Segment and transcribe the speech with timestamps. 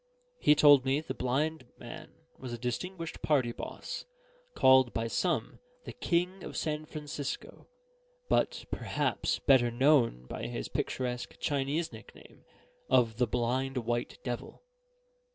[0.39, 4.03] He told me the blind man was a distinguished party boss,
[4.55, 7.67] called by some the King of San Francisco,
[8.27, 12.45] but perhaps better known by his picturesque Chinese nickname
[12.89, 14.63] of the Blind White Devil.